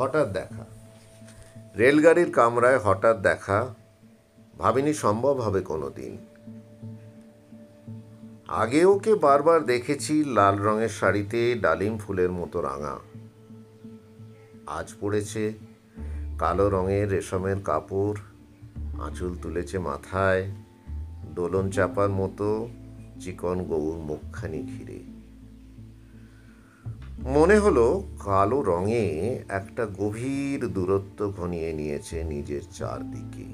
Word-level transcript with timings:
হঠাৎ 0.00 0.28
দেখা। 0.32 0.64
রেলগাড়ির 1.78 2.30
কামরায় 2.32 2.80
হঠাৎ 2.84 3.16
দেখা, 3.20 3.58
ভাবিনি 4.58 4.92
সম্ভব 4.94 5.36
হবে 5.40 5.60
কোনো 5.60 5.88
দিন 5.90 6.12
আগে 8.62 8.80
ওকে 8.84 9.12
বারবার 9.14 9.60
দেখেছি 9.64 10.14
লাল 10.36 10.56
রঙের 10.56 10.88
শাড়িতে 10.88 11.40
ডালিম 11.54 11.94
ফুলের 11.98 12.32
মতো 12.32 12.58
রাঙা। 12.60 12.96
আজ 14.78 14.88
পড়েছে 15.00 15.44
কালো 16.38 16.66
রঙের 16.68 17.06
রেশমের 17.10 17.58
কাপড়, 17.64 18.18
আঁচল 19.06 19.32
তুলেছে 19.42 19.76
মাথায়, 19.78 20.42
দোলন 21.34 21.66
চাপার 21.70 22.10
মতো 22.10 22.48
চিকন 23.20 23.58
গৌর 23.64 23.96
মুখখানি 24.08 24.60
ঘিরে। 24.62 25.00
মনে 27.24 27.58
হলো 27.58 28.04
কালো 28.24 28.62
রঙে 28.62 29.44
একটা 29.48 29.86
গভীর 29.98 30.66
দূরত্ব 30.66 31.32
ঘনিয়ে 31.36 31.72
নিয়েছে 31.72 32.24
নিজের 32.24 32.60
চারদিকে। 32.74 33.44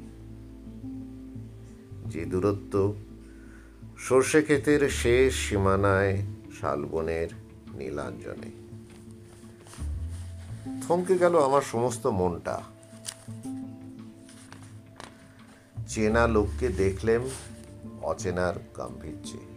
যে 2.09 2.25
দূরত্ব 2.25 2.95
সর্ষে 3.99 4.43
ক্ষেতের 4.43 4.89
শেষ 4.89 5.35
সীমানায় 5.35 6.23
শালবনের 6.61 7.29
নীলাঞ্জনে। 7.75 8.51
থমকে 10.89 11.19
গেল 11.19 11.39
আমার 11.39 11.63
সমস্ত 11.63 12.07
মনটা। 12.07 12.63
চেনা 15.89 16.27
লোককে 16.27 16.69
দেখলেম 16.69 17.23
অচেনার 18.03 18.55
গাম্ভীর্যে। 18.77 19.56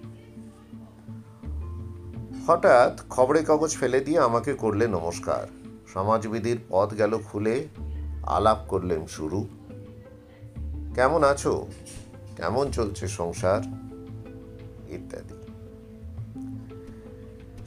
হঠাৎ 2.47 3.01
খবরের 3.09 3.45
কাগজ 3.45 3.77
ফেলে 3.77 3.99
দিয়ে 3.99 4.19
আমাকে 4.19 4.53
করলে 4.53 4.87
নমস্কার। 4.87 5.47
সমাজবিধির 5.93 6.59
পথ 6.69 6.93
গেল 6.93 7.17
খুলে, 7.17 7.67
আলাপ 8.23 8.57
করলেন 8.67 9.07
শুরু। 9.07 9.47
কেমন 10.95 11.23
আছো? 11.23 11.67
কেমন 12.37 12.71
চলছে 12.71 13.07
সংসার? 13.07 13.61
ইত্যাদি। 14.89 15.33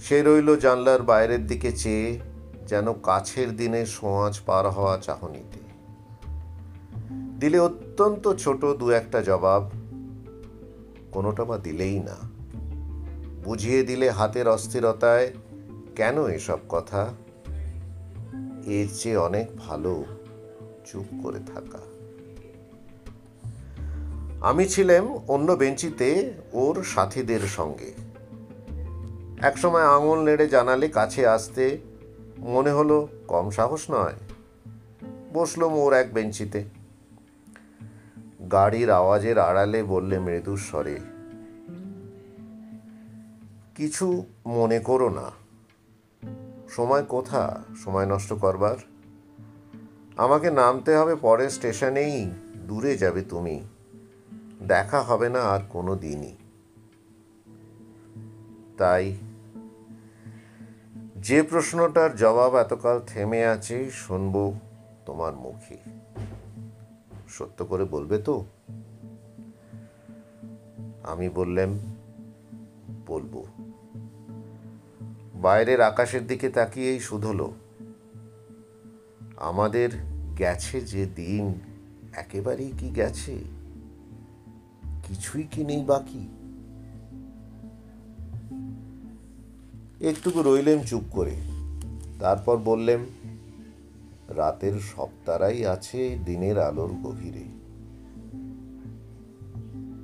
সে 0.01 0.23
রইল 0.23 0.57
জানলার 0.57 1.03
বাইরের 1.03 1.47
দিকে 1.47 1.73
চেয়ে, 1.73 2.19
যেন 2.67 2.93
কাছের 2.93 3.57
দিনে 3.57 3.87
সোঁয়াজ 3.87 4.41
পার 4.47 4.71
হওয়া 4.71 4.99
চাহনিতে। 4.99 5.61
দিলে 7.41 7.59
অত্যন্ত 7.59 8.33
ছোট 8.33 8.65
দু 8.65 8.91
একটা 8.91 9.23
জবাব, 9.23 9.71
কোনোটা 11.13 11.45
বা 11.45 11.59
দিলেই 11.59 12.01
না। 12.01 12.32
বুঝিয়ে 13.45 13.83
দিলে 13.83 14.11
হাতের 14.11 14.49
অস্থিরতায় 14.49 15.33
কেন 15.97 16.27
এসব 16.27 16.59
কথা? 16.69 17.15
এর 18.67 18.89
চেয়ে 18.95 19.17
অনেক 19.17 19.57
ভালো 19.57 20.05
চুপ 20.85 21.23
করে 21.23 21.39
থাকা। 21.39 21.79
আমি 24.41 24.69
ছিলাম 24.69 25.17
অন্য 25.29 25.53
বেঞ্চিতে 25.53 26.33
ওর 26.53 26.85
সাথীদের 26.85 27.41
সঙ্গে। 27.41 27.95
একসময় 29.43 29.83
আঙুল 29.83 30.25
নেড়ে 30.25 30.49
জানালে 30.49 30.89
কাছে 30.89 31.27
আসতে 31.27 31.79
মনে 32.39 32.71
হলো 32.71 33.09
কম 33.29 33.51
সাহস 33.51 33.91
নয়। 33.91 34.15
বসলুম 35.33 35.73
ওর 35.73 35.93
এক 35.93 36.15
বেঞ্চিতে। 36.15 36.65
গাড়ির 38.53 38.91
আওয়াজের 38.91 39.39
আড়ালে 39.39 39.83
বললে 39.83 40.19
মৃদু 40.19 40.57
স্বরে 40.57 41.01
কিছু 43.75 44.27
মনে 44.47 44.79
করো 44.79 45.09
না। 45.09 45.31
সময় 46.69 47.03
কোথা? 47.03 47.63
সময় 47.85 48.07
নষ্ট 48.07 48.33
করবার। 48.33 48.77
আমাকে 50.17 50.51
নামতে 50.51 50.97
হবে, 50.97 51.15
পরের 51.15 51.51
স্টেশনেই 51.51 52.31
দূরে 52.67 52.97
যাবে 52.97 53.23
তুমি। 53.23 53.63
দেখা 54.63 55.03
হবে 55.03 55.29
না 55.29 55.43
আর 55.43 55.61
কোনো 55.69 55.97
দিনই। 55.97 56.37
তাই 58.79 59.17
যে 61.17 61.43
প্রশ্নটার 61.43 62.17
জবাব 62.17 62.57
এতকাল 62.57 63.01
থেমে 63.07 63.45
আছে, 63.45 63.91
শুনব 63.91 64.55
তোমার 65.07 65.37
মুখে। 65.37 65.77
সত্য 67.29 67.65
করে 67.65 67.85
বলবে 67.85 68.19
তো? 68.19 68.45
আমি 71.03 71.29
বললাম 71.29 71.79
বলব। 73.07 73.45
বাইরের 75.35 75.81
আকাশের 75.81 76.27
দিকে 76.27 76.49
তাকিয়েই 76.49 77.01
শুধলো। 77.01 77.53
আমাদের 79.37 79.91
গেছে 80.39 80.81
যে 80.81 81.07
দিন, 81.07 81.55
একেবারেই 82.17 82.73
কি 82.79 82.91
গেছে? 82.91 83.39
কিছুই 85.03 85.43
কি 85.43 85.65
নেই 85.65 85.85
বাকি? 85.85 86.29
একটুকু 90.01 90.43
রইলেম 90.43 90.83
চুপ 90.83 91.03
করে। 91.11 91.37
তারপর 92.21 92.57
বললেম 92.57 93.05
রাতের 94.29 94.81
সপ্তারাই 94.81 95.67
আছে 95.67 96.19
দিনের 96.25 96.59
আলোর 96.59 96.93
গভীরে। 97.03 97.45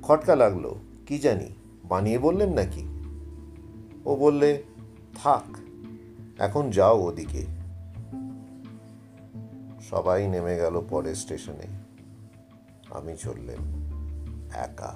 খটকা 0.01 0.35
লাগল, 0.35 0.75
কি 1.05 1.19
জানি। 1.19 1.58
বানিয়ে 1.89 2.19
বললেন 2.19 2.53
নাকি? 2.53 2.83
ও 4.05 4.15
বললে, 4.15 4.63
থাক, 5.15 5.57
এখন 6.39 6.69
যাও 6.69 7.03
ওদিকে। 7.03 7.45
সবাই 9.81 10.27
নেমে 10.27 10.55
গেল 10.57 10.81
পরের 10.89 11.15
স্টেশনে। 11.15 11.67
আমি 12.89 13.17
চললেন 13.17 13.57
একা। 14.53 14.95